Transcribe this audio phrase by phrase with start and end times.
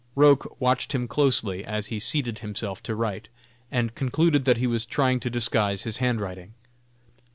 [0.15, 3.29] Roch watched him closely as he seated himself to write,
[3.69, 6.55] and concluded that he was trying to disguise his hand writing.